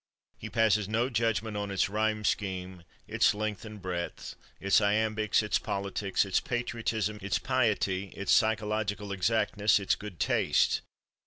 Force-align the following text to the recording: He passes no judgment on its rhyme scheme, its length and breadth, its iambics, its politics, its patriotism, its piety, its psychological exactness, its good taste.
He 0.39 0.49
passes 0.49 0.87
no 0.89 1.11
judgment 1.11 1.55
on 1.55 1.69
its 1.69 1.87
rhyme 1.87 2.25
scheme, 2.25 2.81
its 3.07 3.35
length 3.35 3.65
and 3.65 3.79
breadth, 3.79 4.33
its 4.59 4.81
iambics, 4.81 5.43
its 5.43 5.59
politics, 5.59 6.25
its 6.25 6.39
patriotism, 6.39 7.19
its 7.21 7.37
piety, 7.37 8.05
its 8.17 8.31
psychological 8.31 9.11
exactness, 9.11 9.77
its 9.79 9.93
good 9.93 10.19
taste. 10.19 10.81